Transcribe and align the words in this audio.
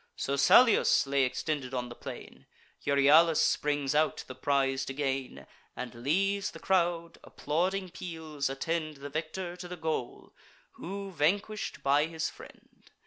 So 0.15 0.35
Salius 0.35 1.05
lay 1.05 1.21
extended 1.25 1.75
on 1.75 1.89
the 1.89 1.93
plain; 1.95 2.47
Euryalus 2.87 3.39
springs 3.39 3.93
out, 3.93 4.23
the 4.25 4.33
prize 4.33 4.83
to 4.85 4.93
gain, 4.95 5.45
And 5.75 5.93
leaves 5.93 6.49
the 6.49 6.59
crowd: 6.59 7.19
applauding 7.23 7.91
peals 7.91 8.49
attend 8.49 8.97
The 8.97 9.11
victor 9.11 9.55
to 9.55 9.67
the 9.67 9.77
goal, 9.77 10.33
who 10.71 11.11
vanquish'd 11.11 11.83
by 11.83 12.07
his 12.07 12.31
friend. 12.31 12.89